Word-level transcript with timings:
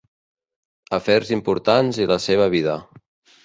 Afers 0.99 1.31
importants 1.37 2.03
i 2.05 2.11
la 2.15 2.21
seva 2.27 2.51
vida. 2.59 2.79